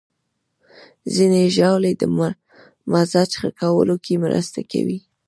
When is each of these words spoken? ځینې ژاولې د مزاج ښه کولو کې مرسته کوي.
ځینې 1.15 1.41
ژاولې 1.55 1.91
د 2.01 2.03
مزاج 2.91 3.31
ښه 3.39 3.49
کولو 3.59 3.95
کې 4.05 4.21
مرسته 4.25 4.59
کوي. 4.71 4.99